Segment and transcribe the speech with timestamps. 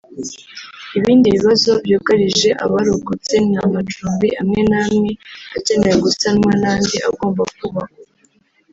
[0.97, 5.11] Ibindi bibazo byugarije abarokotse ni amacumbi amwe n’amwe
[5.57, 7.99] akenewe gusanwa n’andi agomba kubakwa